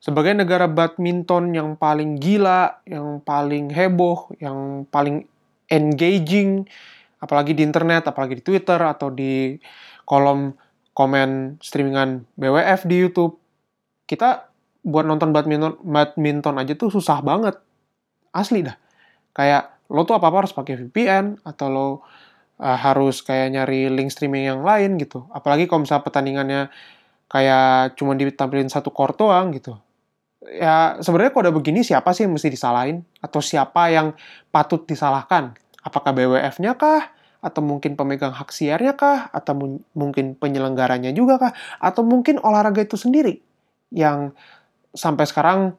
[0.00, 5.28] sebagai negara badminton yang paling gila, yang paling heboh, yang paling
[5.68, 6.64] engaging,
[7.20, 9.60] apalagi di internet, apalagi di Twitter atau di
[10.08, 10.56] kolom
[10.96, 13.36] komen streamingan BWF di YouTube,
[14.08, 14.48] kita
[14.80, 17.60] buat nonton badminton badminton aja tuh susah banget.
[18.32, 18.80] Asli dah.
[19.36, 21.94] Kayak lo tuh apa-apa harus pakai VPN atau lo uh,
[22.56, 25.28] harus kayak nyari link streaming yang lain gitu.
[25.28, 26.60] Apalagi kalau misalnya pertandingannya
[27.28, 29.78] kayak cuma ditampilin satu court doang gitu
[30.48, 34.16] ya sebenarnya kalau udah begini siapa sih yang mesti disalahin atau siapa yang
[34.48, 35.52] patut disalahkan?
[35.84, 37.12] Apakah BWF-nya kah?
[37.40, 39.28] Atau mungkin pemegang hak siarnya kah?
[39.32, 41.52] Atau mungkin penyelenggaranya juga kah?
[41.80, 43.40] Atau mungkin olahraga itu sendiri
[43.92, 44.32] yang
[44.94, 45.74] sampai sekarang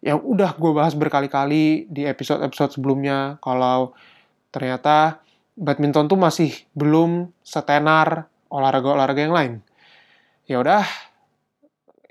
[0.00, 3.92] yang udah gue bahas berkali-kali di episode-episode sebelumnya kalau
[4.48, 5.20] ternyata
[5.60, 9.52] badminton tuh masih belum setenar olahraga-olahraga yang lain.
[10.48, 10.82] Ya udah,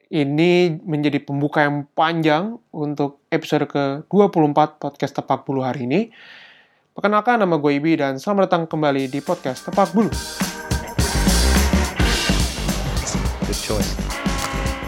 [0.09, 6.09] ini menjadi pembuka yang panjang untuk episode ke-24 podcast Tepak Bulu hari ini.
[6.97, 10.09] Perkenalkan nama gue Ibi dan selamat datang kembali di podcast Tepak Bulu.
[13.45, 13.93] Good choice.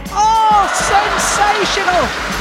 [0.09, 2.40] Oh, sensational!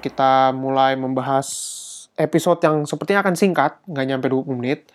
[0.00, 1.48] Kita mulai membahas
[2.16, 4.88] episode yang sepertinya akan singkat, nggak nyampe 20 menit,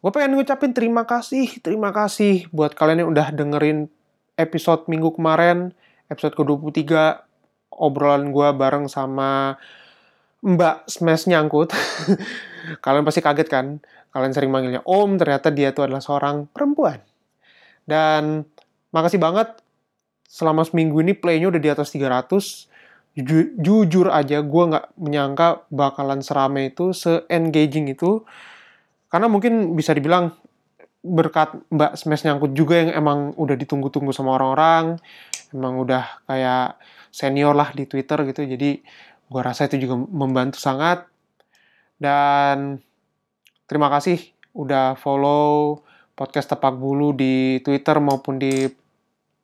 [0.00, 3.88] gue pengen ngucapin terima kasih, terima kasih buat kalian yang udah dengerin
[4.36, 5.72] episode minggu kemarin,
[6.12, 6.84] episode ke-23,
[7.72, 9.56] obrolan gue bareng sama
[10.44, 11.72] Mbak Smash Nyangkut.
[12.84, 13.66] kalian pasti kaget kan?
[14.12, 17.00] Kalian sering manggilnya Om, ternyata dia tuh adalah seorang perempuan.
[17.84, 18.44] Dan
[18.92, 19.60] makasih banget
[20.26, 22.75] selama seminggu ini playnya udah di atas 300
[23.16, 28.22] ju jujur aja gue nggak menyangka bakalan serame itu se-engaging itu.
[29.08, 30.36] Karena mungkin bisa dibilang
[31.00, 34.98] berkat Mbak Smash nyangkut juga yang emang udah ditunggu-tunggu sama orang-orang
[35.54, 36.76] emang udah kayak
[37.14, 38.44] senior lah di Twitter gitu.
[38.44, 38.82] Jadi
[39.26, 41.08] gue rasa itu juga membantu sangat.
[41.96, 42.76] Dan
[43.64, 44.20] terima kasih
[44.52, 45.80] udah follow
[46.12, 48.68] podcast Tepak Bulu di Twitter maupun di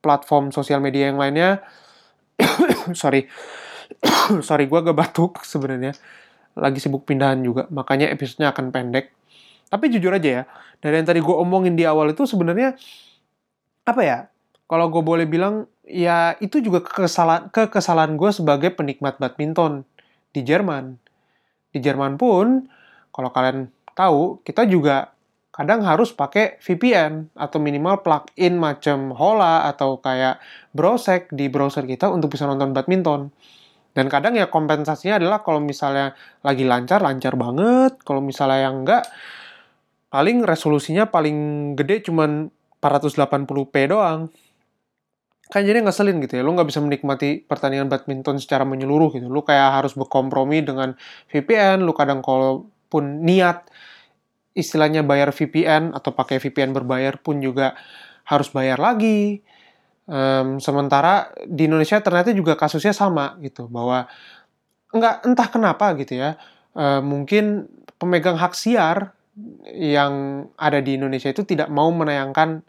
[0.03, 1.63] platform sosial media yang lainnya
[3.01, 3.27] sorry.
[4.47, 5.93] Sorry gue gak batuk sebenarnya.
[6.57, 9.13] Lagi sibuk pindahan juga makanya episodenya akan pendek.
[9.69, 10.43] Tapi jujur aja ya
[10.83, 12.75] dari yang tadi gue omongin di awal itu sebenarnya
[13.87, 14.17] apa ya
[14.67, 19.87] kalau gue boleh bilang ya itu juga kesalahan kekesalan gue sebagai penikmat badminton
[20.35, 20.99] di Jerman.
[21.71, 22.67] Di Jerman pun
[23.15, 25.15] kalau kalian tahu kita juga
[25.53, 30.41] kadang harus pakai VPN atau minimal plugin macam Hola atau kayak
[30.73, 33.29] Browsec di browser kita untuk bisa nonton badminton.
[33.93, 38.01] Dan kadang ya kompensasinya adalah kalau misalnya lagi lancar, lancar banget.
[38.01, 39.05] Kalau misalnya yang enggak,
[40.09, 41.37] paling resolusinya paling
[41.77, 42.49] gede cuman
[42.81, 44.33] 480p doang.
[45.53, 49.29] Kan jadi ngeselin gitu ya, lu nggak bisa menikmati pertandingan badminton secara menyeluruh gitu.
[49.29, 50.97] Lu kayak harus berkompromi dengan
[51.29, 53.69] VPN, lu kadang kalau pun niat
[54.53, 57.73] istilahnya bayar VPN atau pakai VPN berbayar pun juga
[58.25, 59.41] harus bayar lagi.
[60.03, 64.03] Um, sementara di Indonesia ternyata juga kasusnya sama gitu bahwa
[64.91, 66.35] nggak entah kenapa gitu ya
[66.75, 69.15] uh, mungkin pemegang hak siar
[69.71, 72.61] yang ada di Indonesia itu tidak mau menayangkan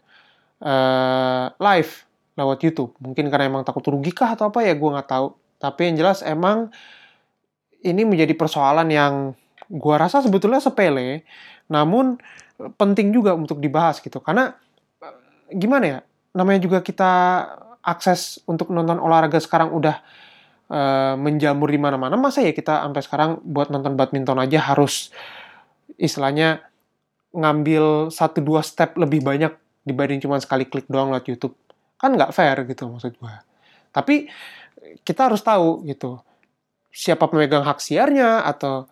[0.63, 2.07] uh, live
[2.39, 5.27] lewat YouTube mungkin karena emang takut rugi kah atau apa ya gue nggak tahu
[5.61, 6.73] tapi yang jelas emang
[7.85, 9.13] ini menjadi persoalan yang
[9.69, 11.25] gue rasa sebetulnya sepele
[11.71, 12.17] namun
[12.77, 14.21] penting juga untuk dibahas gitu.
[14.21, 14.53] Karena
[15.51, 15.99] gimana ya
[16.35, 17.11] namanya juga kita
[17.85, 20.01] akses untuk nonton olahraga sekarang udah
[20.69, 25.13] uh, menjamur di mana-mana masa ya kita sampai sekarang buat nonton badminton aja harus
[26.01, 26.65] istilahnya
[27.35, 29.53] ngambil satu dua step lebih banyak
[29.85, 31.55] dibanding cuma sekali klik doang lewat YouTube.
[31.95, 33.35] Kan nggak fair gitu maksud gue
[33.95, 34.27] tapi
[35.07, 36.19] kita harus tahu gitu
[36.91, 38.91] siapa pemegang hak siarnya atau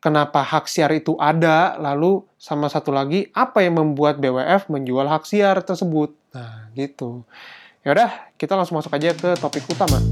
[0.00, 5.24] kenapa hak siar itu ada, lalu sama satu lagi apa yang membuat BWF menjual hak
[5.24, 6.14] siar tersebut.
[6.36, 7.24] Nah, gitu.
[7.86, 10.02] Ya udah, kita langsung masuk aja ke topik utama.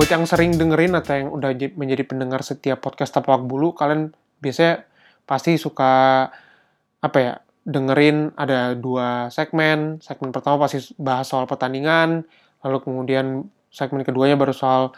[0.00, 4.88] buat yang sering dengerin atau yang udah menjadi pendengar setiap podcast tapak bulu, kalian biasanya
[5.28, 6.24] pasti suka
[7.04, 10.00] apa ya dengerin ada dua segmen.
[10.00, 12.24] Segmen pertama pasti bahas soal pertandingan,
[12.64, 14.96] lalu kemudian segmen keduanya baru soal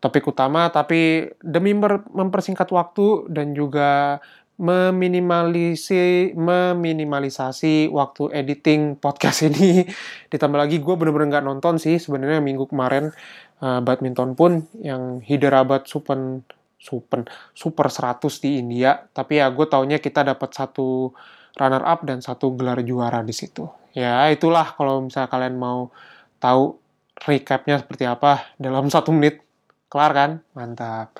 [0.00, 0.72] topik utama.
[0.72, 4.22] Tapi demi mempersingkat waktu dan juga
[4.58, 9.86] meminimalisi meminimalisasi waktu editing podcast ini
[10.26, 13.14] ditambah lagi gue bener-bener nggak nonton sih sebenarnya minggu kemarin
[13.62, 16.42] uh, badminton pun yang Hyderabad Super
[16.74, 17.22] Super
[17.54, 21.14] Super 100 di India tapi ya gue taunya kita dapat satu
[21.58, 23.66] runner up dan satu gelar juara di situ.
[23.92, 25.90] Ya itulah kalau misalnya kalian mau
[26.38, 26.78] tahu
[27.26, 29.42] recapnya seperti apa dalam satu menit.
[29.88, 30.30] Kelar kan?
[30.52, 31.16] Mantap.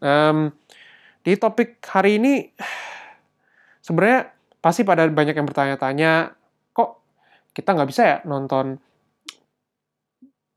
[0.00, 0.52] Um,
[1.22, 2.50] di topik hari ini
[3.86, 6.34] sebenarnya pasti pada banyak yang bertanya-tanya
[6.74, 6.98] kok
[7.54, 8.82] kita nggak bisa ya nonton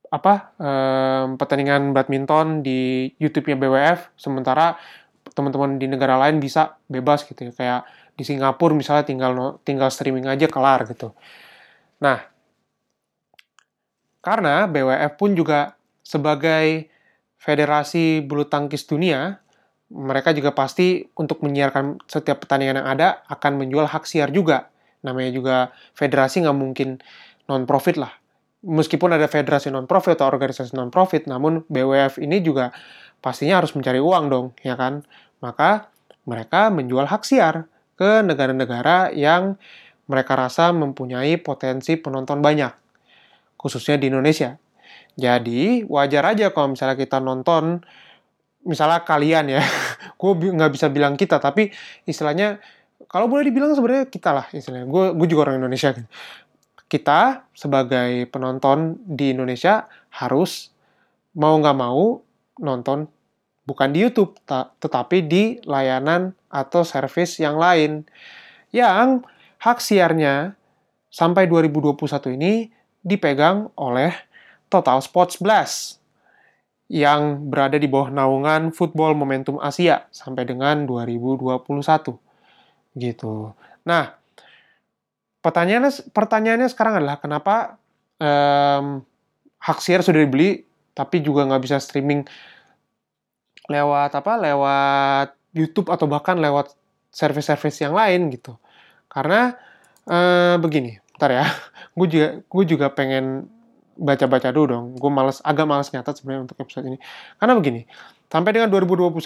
[0.09, 4.81] apa um, pertandingan badminton di YouTube-nya BWF sementara
[5.37, 7.53] teman-teman di negara lain bisa bebas gitu ya.
[7.53, 7.81] Kayak
[8.19, 11.15] di Singapura misalnya tinggal tinggal streaming aja kelar gitu.
[12.03, 12.19] Nah,
[14.19, 16.91] karena BWF pun juga sebagai
[17.39, 19.39] federasi bulu tangkis dunia
[19.89, 24.69] mereka juga pasti untuk menyiarkan setiap pertandingan yang ada akan menjual hak siar juga.
[25.01, 25.57] Namanya juga
[25.97, 27.01] federasi nggak mungkin
[27.49, 28.13] non-profit lah.
[28.61, 32.69] Meskipun ada federasi non-profit atau organisasi non-profit, namun BWF ini juga
[33.17, 35.01] pastinya harus mencari uang dong, ya kan?
[35.41, 35.89] Maka
[36.29, 37.65] mereka menjual hak siar
[37.99, 39.59] ke negara-negara yang
[40.07, 42.71] mereka rasa mempunyai potensi penonton banyak,
[43.59, 44.55] khususnya di Indonesia.
[45.19, 47.83] Jadi wajar aja kalau misalnya kita nonton
[48.63, 49.61] misalnya kalian ya,
[50.19, 51.75] gue nggak bisa bilang kita, tapi
[52.07, 52.63] istilahnya
[53.11, 54.87] kalau boleh dibilang sebenarnya kita lah istilahnya.
[54.87, 55.91] Gue juga orang Indonesia.
[55.91, 56.07] Gitu.
[56.89, 59.85] Kita sebagai penonton di Indonesia
[60.15, 60.71] harus
[61.37, 62.17] mau nggak mau
[62.63, 63.18] nonton
[63.69, 64.33] bukan di YouTube,
[64.81, 68.09] tetapi di layanan atau service yang lain
[68.73, 69.21] yang
[69.61, 70.57] hak siarnya
[71.13, 72.73] sampai 2021 ini
[73.05, 74.09] dipegang oleh
[74.73, 76.01] Total Sports Blast
[76.89, 82.17] yang berada di bawah naungan Football Momentum Asia sampai dengan 2021.
[82.97, 83.53] Gitu.
[83.85, 84.17] Nah,
[85.45, 87.77] pertanyaannya pertanyaannya sekarang adalah kenapa
[88.17, 89.05] um,
[89.61, 90.65] hak siar sudah dibeli
[90.97, 92.25] tapi juga nggak bisa streaming
[93.69, 94.33] lewat apa?
[94.35, 96.73] Lewat YouTube atau bahkan lewat
[97.09, 98.57] service-service yang lain gitu.
[99.09, 99.53] Karena
[100.05, 101.45] uh, begini, ntar ya,
[101.97, 103.49] gue juga gue juga pengen
[103.99, 104.85] baca-baca dulu dong.
[104.95, 106.97] Gue males, agak males nyatat sebenarnya untuk episode ini.
[107.37, 107.81] Karena begini,
[108.31, 109.19] sampai dengan 2021,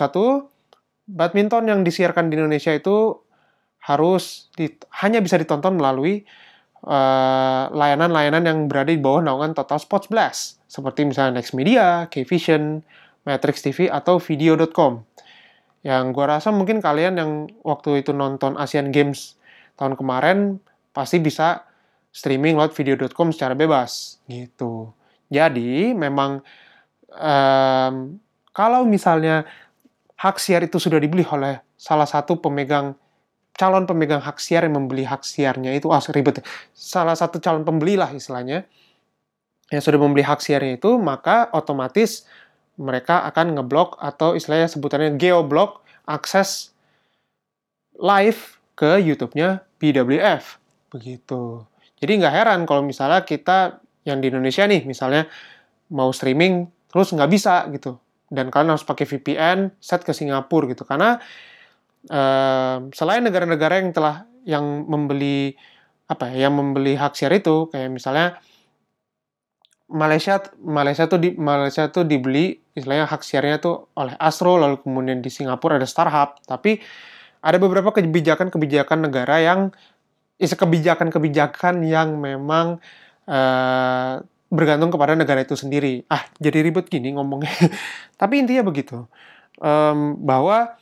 [1.08, 3.22] badminton yang disiarkan di Indonesia itu
[3.84, 4.72] harus di,
[5.04, 6.24] hanya bisa ditonton melalui
[6.88, 10.64] eh, layanan-layanan uh, yang berada di bawah naungan Total Sports Blast.
[10.72, 12.82] Seperti misalnya Next Media, K-Vision,
[13.24, 15.04] Matrix TV, atau Video.com.
[15.84, 17.32] Yang gue rasa mungkin kalian yang
[17.64, 19.36] waktu itu nonton Asian Games
[19.76, 20.64] tahun kemarin
[20.96, 21.68] pasti bisa
[22.14, 24.94] streaming lewat video.com secara bebas gitu.
[25.28, 26.40] Jadi memang
[27.10, 28.16] um,
[28.54, 29.44] kalau misalnya
[30.16, 32.96] hak siar itu sudah dibeli oleh salah satu pemegang
[33.58, 36.42] calon pemegang hak siar yang membeli hak siarnya itu ah ribet
[36.74, 38.66] salah satu calon pembeli lah istilahnya
[39.70, 42.26] yang sudah membeli hak siarnya itu maka otomatis
[42.78, 46.74] mereka akan ngeblok atau istilahnya sebutannya geoblok akses
[47.98, 50.58] live ke YouTube-nya BWF
[50.90, 51.66] begitu.
[52.02, 55.30] Jadi nggak heran kalau misalnya kita yang di Indonesia nih, misalnya
[55.94, 57.96] mau streaming terus nggak bisa gitu.
[58.34, 60.84] Dan kalian harus pakai VPN, set ke Singapura gitu.
[60.84, 61.22] Karena
[62.10, 65.54] uh, selain negara-negara yang telah yang membeli
[66.10, 68.42] apa ya, yang membeli hak siar itu, kayak misalnya
[69.94, 75.22] Malaysia Malaysia tuh di Malaysia tuh dibeli istilahnya hak siarnya tuh oleh Astro lalu kemudian
[75.22, 76.82] di Singapura ada Starhub tapi
[77.44, 79.70] ada beberapa kebijakan-kebijakan negara yang
[80.40, 82.82] kebijakan-kebijakan yang memang
[83.30, 84.24] uh,
[84.54, 86.06] bergantung kepada negara itu sendiri.
[86.06, 87.50] Ah, jadi ribet gini ngomongnya.
[88.22, 89.10] Tapi intinya begitu,
[89.58, 90.78] um, bahwa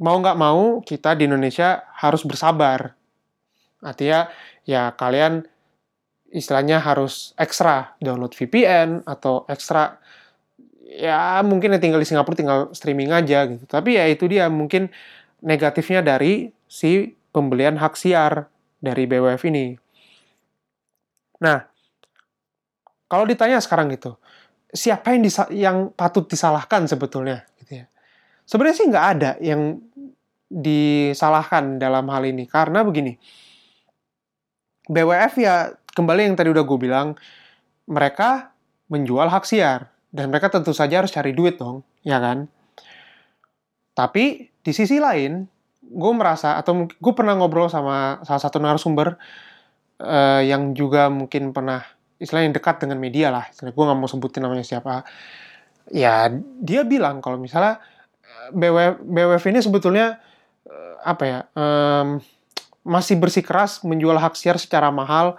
[0.00, 2.96] mau nggak mau kita di Indonesia harus bersabar.
[3.84, 4.32] Artinya
[4.64, 5.44] ya kalian
[6.32, 10.00] istilahnya harus ekstra download VPN atau ekstra
[10.88, 13.64] ya mungkin yang tinggal di Singapura tinggal streaming aja gitu.
[13.68, 14.88] Tapi ya itu dia mungkin
[15.44, 18.48] negatifnya dari si pembelian hak siar
[18.80, 19.76] dari BWF ini.
[21.44, 21.64] Nah,
[23.08, 24.16] kalau ditanya sekarang gitu,
[24.72, 27.44] siapa yang disa yang patut disalahkan sebetulnya?
[27.60, 27.86] Gitu ya.
[28.48, 29.80] Sebenarnya sih nggak ada yang
[30.52, 33.16] disalahkan dalam hal ini karena begini,
[34.88, 37.14] BWF ya kembali yang tadi udah gue bilang,
[37.88, 38.54] mereka
[38.92, 42.44] menjual hak siar Dan mereka tentu saja harus cari duit dong, ya kan?
[43.96, 45.48] Tapi di sisi lain,
[45.80, 49.16] gue merasa atau gue pernah ngobrol sama salah satu narasumber
[50.00, 51.80] uh, yang juga mungkin pernah
[52.20, 53.48] istilahnya dekat dengan media lah.
[53.52, 55.04] Gue nggak mau sebutin namanya siapa.
[55.88, 56.28] Ya
[56.60, 57.82] dia bilang kalau misalnya
[58.52, 60.20] BWF, BWF ini sebetulnya
[60.68, 62.20] uh, apa ya um,
[62.82, 65.38] masih bersikeras menjual hak siar secara mahal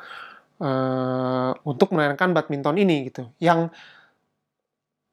[0.64, 3.28] uh, untuk menayangkan badminton ini gitu.
[3.44, 3.76] Yang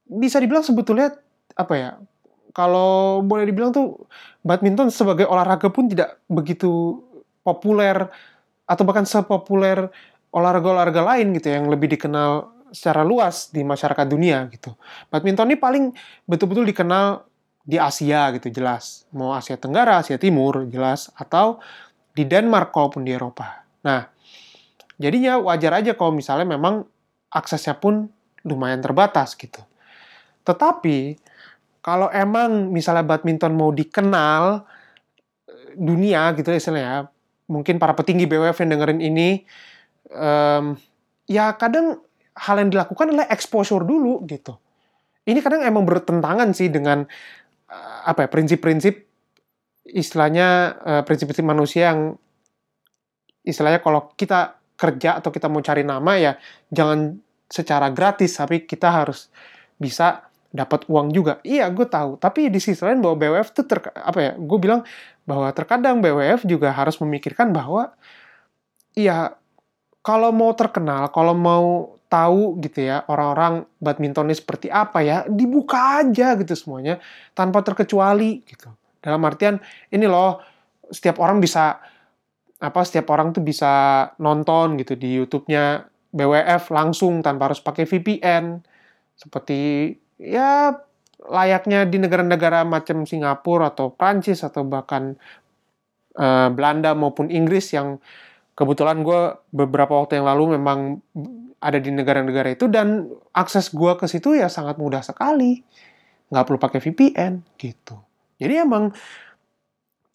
[0.06, 1.18] bisa dibilang sebetulnya
[1.58, 1.90] apa ya
[2.54, 4.06] kalau boleh dibilang tuh
[4.42, 6.98] badminton sebagai olahraga pun tidak begitu
[7.46, 8.10] populer
[8.66, 9.90] atau bahkan sepopuler
[10.30, 14.74] olahraga-olahraga lain gitu yang lebih dikenal secara luas di masyarakat dunia gitu.
[15.10, 15.84] Badminton ini paling
[16.26, 17.26] betul-betul dikenal
[17.66, 19.06] di Asia gitu jelas.
[19.10, 21.58] Mau Asia Tenggara, Asia Timur jelas atau
[22.14, 23.66] di Denmark kalaupun di Eropa.
[23.82, 24.06] Nah,
[25.00, 26.84] jadinya wajar aja kalau misalnya memang
[27.32, 28.12] aksesnya pun
[28.44, 29.64] lumayan terbatas gitu.
[30.44, 31.16] Tetapi
[31.80, 34.68] kalau emang misalnya badminton mau dikenal
[35.48, 37.08] eh, dunia gitu istilahnya,
[37.48, 39.28] mungkin para petinggi BWF yang dengerin ini,
[40.12, 40.76] um,
[41.24, 42.04] ya kadang
[42.36, 44.54] hal yang dilakukan adalah exposure dulu gitu.
[45.24, 47.04] Ini kadang emang bertentangan sih dengan
[47.68, 48.94] uh, apa ya prinsip-prinsip
[49.90, 50.48] istilahnya
[50.80, 52.14] uh, prinsip-prinsip manusia yang
[53.42, 56.32] istilahnya kalau kita kerja atau kita mau cari nama ya
[56.72, 57.20] jangan
[57.52, 59.28] secara gratis tapi kita harus
[59.76, 61.38] bisa dapat uang juga.
[61.46, 62.18] Iya, gue tahu.
[62.18, 64.32] Tapi di sisi lain bahwa BWF itu ter, apa ya?
[64.34, 64.82] Gue bilang
[65.24, 67.94] bahwa terkadang BWF juga harus memikirkan bahwa
[68.98, 69.38] iya
[70.02, 76.34] kalau mau terkenal, kalau mau tahu gitu ya orang-orang badmintonnya seperti apa ya, dibuka aja
[76.34, 76.98] gitu semuanya
[77.30, 78.74] tanpa terkecuali gitu.
[78.98, 79.62] Dalam artian
[79.94, 80.42] ini loh
[80.90, 81.78] setiap orang bisa
[82.60, 88.60] apa setiap orang tuh bisa nonton gitu di YouTube-nya BWF langsung tanpa harus pakai VPN
[89.16, 90.76] seperti ya
[91.24, 95.16] layaknya di negara-negara macam Singapura atau Prancis atau bahkan
[96.16, 98.00] uh, Belanda maupun Inggris yang
[98.56, 101.00] kebetulan gue beberapa waktu yang lalu memang
[101.60, 105.60] ada di negara-negara itu dan akses gue ke situ ya sangat mudah sekali.
[106.32, 108.00] Nggak perlu pakai VPN gitu.
[108.40, 108.92] Jadi emang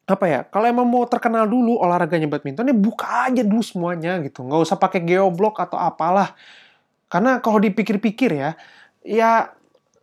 [0.06, 4.46] apa ya kalau emang mau terkenal dulu olahraganya badminton ya buka aja dulu semuanya gitu
[4.46, 6.38] nggak usah pakai geoblok atau apalah
[7.10, 8.54] karena kalau dipikir-pikir ya
[9.02, 9.50] ya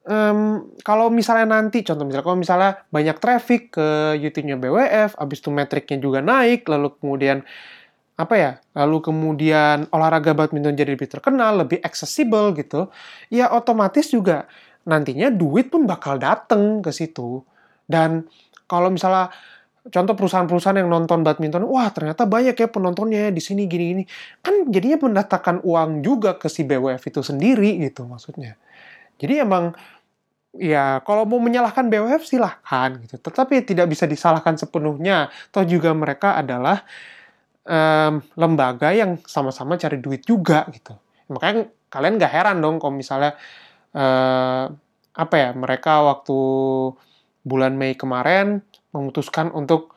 [0.06, 5.50] um, kalau misalnya nanti contoh misalnya kalau misalnya banyak traffic ke YouTube-nya BWF, abis itu
[5.50, 7.47] metriknya juga naik, lalu kemudian
[8.18, 12.92] apa ya, lalu kemudian olahraga badminton jadi lebih terkenal, lebih accessible gitu,
[13.32, 14.47] ya otomatis juga
[14.87, 17.42] nantinya duit pun bakal dateng ke situ.
[17.88, 18.26] Dan
[18.71, 19.32] kalau misalnya
[19.91, 24.07] contoh perusahaan-perusahaan yang nonton badminton, wah ternyata banyak ya penontonnya di sini gini-gini,
[24.39, 28.55] kan jadinya mendatangkan uang juga ke si BWF itu sendiri gitu maksudnya.
[29.19, 29.75] Jadi emang
[30.55, 33.19] ya kalau mau menyalahkan BWF silahkan gitu.
[33.19, 35.33] Tetapi tidak bisa disalahkan sepenuhnya.
[35.51, 36.85] Toh juga mereka adalah
[37.67, 40.95] um, lembaga yang sama-sama cari duit juga gitu.
[41.33, 43.35] Makanya kalian gak heran dong kalau misalnya
[43.97, 44.69] uh,
[45.12, 46.39] apa ya mereka waktu
[47.45, 49.96] bulan Mei kemarin memutuskan untuk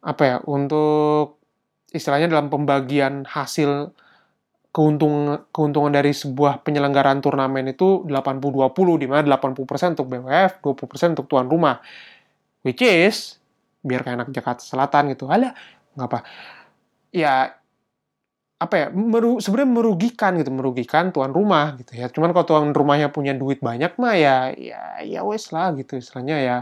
[0.00, 1.40] apa ya untuk
[1.92, 3.92] istilahnya dalam pembagian hasil
[4.70, 11.26] keuntungan keuntungan dari sebuah penyelenggaraan turnamen itu 80-20 di mana 80% untuk BWF, 20% untuk
[11.26, 11.82] tuan rumah.
[12.62, 13.42] Which is
[13.82, 15.26] biar kayak anak Jakarta Selatan gitu.
[15.26, 15.50] Alah,
[15.98, 16.18] nggak apa.
[17.10, 17.60] Ya
[18.60, 23.08] apa ya meru, sebenarnya merugikan gitu merugikan tuan rumah gitu ya cuman kalau tuan rumahnya
[23.08, 26.56] punya duit banyak mah ya ya ya wes lah gitu istilahnya ya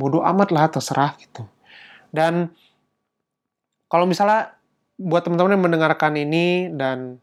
[0.00, 1.44] bodoh amat lah terserah gitu
[2.10, 2.48] dan
[3.92, 4.56] kalau misalnya
[4.96, 7.20] buat teman-teman yang mendengarkan ini dan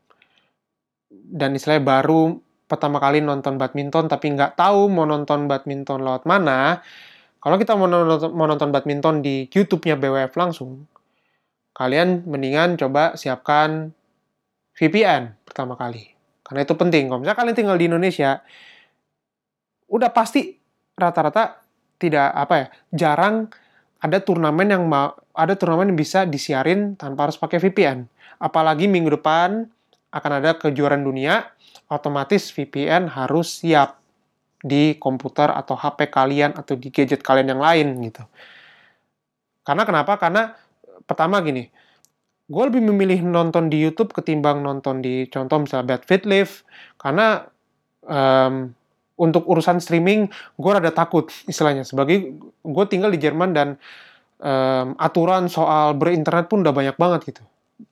[1.09, 6.83] dan istilahnya baru pertama kali nonton badminton tapi nggak tahu mau nonton badminton lewat mana,
[7.39, 10.83] kalau kita mau nonton, mau nonton badminton di YouTube-nya BWF langsung,
[11.71, 13.95] kalian mendingan coba siapkan
[14.75, 16.11] VPN pertama kali.
[16.43, 17.11] Karena itu penting.
[17.11, 18.39] Kalau misalnya kalian tinggal di Indonesia,
[19.91, 20.55] udah pasti
[20.95, 21.66] rata-rata
[21.97, 23.35] tidak apa ya, jarang
[23.97, 28.05] ada turnamen yang mau ada turnamen yang bisa disiarin tanpa harus pakai VPN.
[28.37, 29.65] Apalagi minggu depan
[30.13, 31.49] akan ada kejuaraan dunia,
[31.89, 34.01] otomatis VPN harus siap
[34.61, 38.25] di komputer atau HP kalian atau di gadget kalian yang lain gitu.
[39.61, 40.17] Karena kenapa?
[40.17, 40.53] Karena
[41.05, 41.69] pertama gini,
[42.47, 46.63] gue lebih memilih nonton di YouTube ketimbang nonton di contoh misalnya Bad Fit Live
[46.97, 47.45] karena
[48.07, 48.71] um,
[49.17, 51.83] untuk urusan streaming gue rada takut istilahnya.
[51.83, 53.67] Sebagai gue tinggal di Jerman dan
[54.39, 57.43] um, aturan soal berinternet pun udah banyak banget gitu.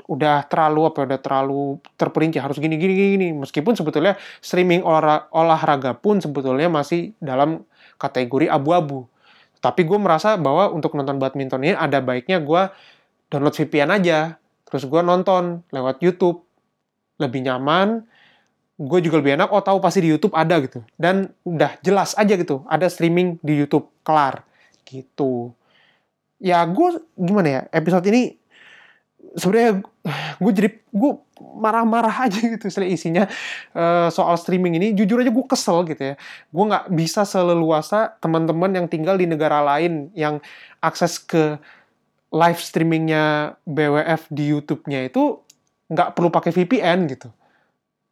[0.10, 5.94] Udah terlalu apa udah terlalu terperinci harus gini gini gini meskipun sebetulnya streaming olah, olahraga
[5.98, 7.66] pun sebetulnya masih dalam
[7.98, 9.10] kategori abu-abu.
[9.62, 12.70] Tapi gue merasa bahwa untuk nonton badminton ini ada baiknya gue
[13.34, 14.38] download VPN aja.
[14.66, 16.46] Terus gue nonton lewat YouTube.
[17.16, 18.04] Lebih nyaman
[18.76, 20.84] gue juga lebih enak oh tahu pasti di YouTube ada gitu.
[21.00, 24.44] Dan udah jelas aja gitu ada streaming di YouTube kelar.
[24.84, 25.56] Gitu.
[26.44, 28.36] Ya gue gimana ya episode ini
[29.36, 29.84] sebenarnya
[30.44, 31.12] gue jadi gue
[31.56, 33.24] marah-marah aja gitu istilah isinya
[33.72, 34.88] uh, soal streaming ini.
[34.92, 36.16] Jujur aja gue kesel gitu ya.
[36.52, 40.44] Gue nggak bisa seleluasa teman-teman yang tinggal di negara lain yang
[40.84, 41.56] akses ke
[42.36, 45.40] live streamingnya BWF di YouTube-nya itu
[45.88, 47.32] nggak perlu pakai VPN gitu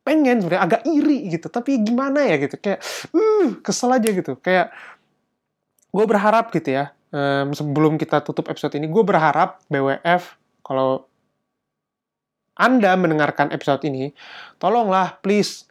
[0.03, 2.79] pengen sebenarnya agak iri gitu tapi gimana ya gitu kayak
[3.15, 4.69] uh kesel aja gitu kayak
[5.95, 11.07] gue berharap gitu ya um, sebelum kita tutup episode ini gue berharap BWF kalau
[12.53, 14.13] anda mendengarkan episode ini,
[14.61, 15.65] tolonglah please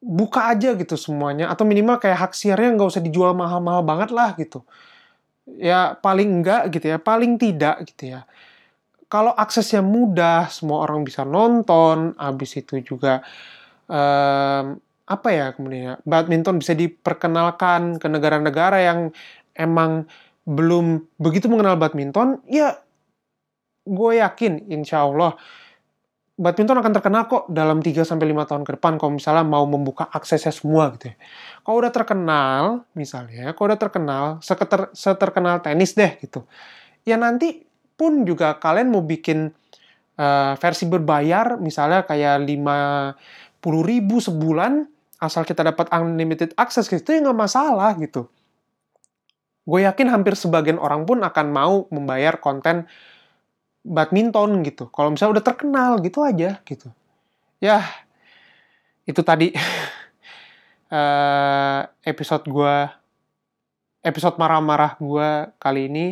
[0.00, 4.32] buka aja gitu semuanya atau minimal kayak hak siarnya nggak usah dijual mahal-mahal banget lah
[4.40, 4.64] gitu.
[5.60, 8.24] Ya paling enggak gitu ya, paling tidak gitu ya.
[9.10, 13.26] Kalau aksesnya mudah, semua orang bisa nonton, habis itu juga
[13.90, 14.78] um,
[15.10, 19.10] apa ya kemudian ya, badminton bisa diperkenalkan ke negara-negara yang
[19.58, 20.06] emang
[20.46, 22.78] belum begitu mengenal badminton, ya
[23.82, 25.34] gue yakin insya Allah
[26.40, 30.08] badminton akan terkenal kok dalam 3 sampai 5 tahun ke depan kalau misalnya mau membuka
[30.08, 31.16] aksesnya semua gitu ya.
[31.66, 32.62] Kalau udah terkenal
[32.96, 36.48] misalnya, kalau udah terkenal seketer, seterkenal tenis deh gitu.
[37.04, 37.69] Ya nanti
[38.00, 39.52] pun juga kalian mau bikin
[40.16, 43.20] uh, versi berbayar misalnya kayak 50
[43.84, 44.88] ribu sebulan
[45.20, 48.24] asal kita dapat unlimited access ya nggak masalah gitu.
[49.68, 52.88] Gue yakin hampir sebagian orang pun akan mau membayar konten
[53.84, 54.88] badminton gitu.
[54.88, 56.88] Kalau misalnya udah terkenal gitu aja gitu.
[57.60, 57.84] Ya,
[59.04, 59.52] itu tadi
[60.88, 61.80] uh,
[62.10, 62.76] episode gue,
[64.00, 65.28] episode marah-marah gue
[65.60, 66.06] kali ini.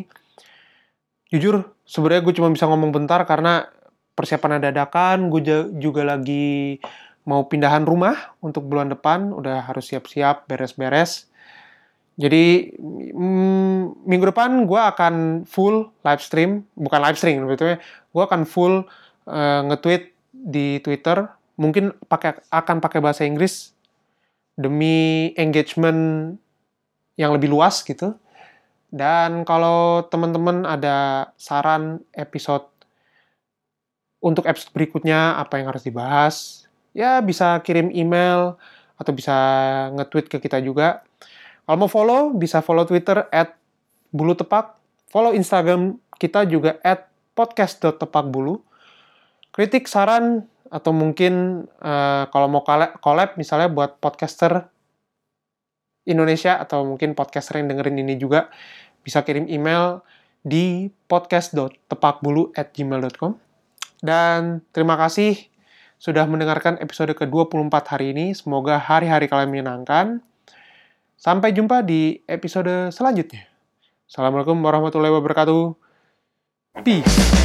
[1.33, 3.65] Jujur, sebenarnya gue cuma bisa ngomong bentar karena
[4.13, 5.33] persiapan dadakan.
[5.33, 5.41] Gue
[5.81, 6.77] juga lagi
[7.25, 9.33] mau pindahan rumah untuk bulan depan.
[9.33, 11.27] Udah harus siap-siap, beres-beres.
[12.19, 12.75] Jadi
[13.15, 17.79] mm, minggu depan gue akan full live stream, bukan live stream sebetulnya,
[18.11, 18.83] gue akan full
[19.31, 23.71] uh, nge-tweet di Twitter, mungkin pakai akan pakai bahasa Inggris
[24.59, 26.35] demi engagement
[27.15, 28.19] yang lebih luas gitu.
[28.89, 32.65] Dan kalau teman-teman ada saran episode
[34.19, 38.57] untuk episode berikutnya apa yang harus dibahas, ya bisa kirim email
[38.99, 39.37] atau bisa
[39.95, 41.07] nge-tweet ke kita juga
[41.69, 43.53] kalau mau follow, bisa follow Twitter at
[44.09, 44.81] bulu tepak.
[45.13, 48.65] Follow Instagram kita juga at podcast.tepakbulu.
[49.53, 52.65] Kritik, saran, atau mungkin uh, kalau mau
[53.05, 54.65] collab misalnya buat podcaster
[56.09, 58.49] Indonesia atau mungkin podcaster yang dengerin ini juga
[59.05, 60.01] bisa kirim email
[60.41, 63.37] di podcast.tepakbulu at gmail.com
[64.01, 65.37] dan terima kasih
[65.99, 68.31] sudah mendengarkan episode ke-24 hari ini.
[68.33, 70.23] Semoga hari-hari kalian menyenangkan.
[71.19, 73.51] Sampai jumpa di episode selanjutnya.
[74.07, 75.75] Assalamualaikum warahmatullahi wabarakatuh.
[76.87, 77.38] Peace.